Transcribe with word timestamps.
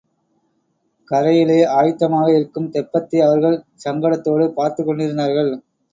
கரையிலே, 1.11 1.57
ஆய்த்தமாக 1.73 2.35
இருக்கும் 2.35 2.71
தெப்பத்தை 2.71 3.19
அவர்கள் 3.25 3.63
சங்கடத்தோடு 3.85 4.47
பார்த்துக் 4.49 4.85
கொண்டிருந்தார்கள். 4.85 5.51